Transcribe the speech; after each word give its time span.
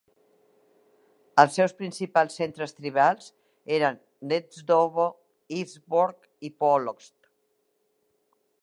Els 1.43 1.57
seus 1.59 1.75
principals 1.81 2.39
centres 2.41 2.73
tribals 2.79 3.29
eren 3.77 4.01
Gnezdovo, 4.31 5.07
Izborsk 5.61 6.31
i 6.51 6.55
Polotsk. 6.65 7.33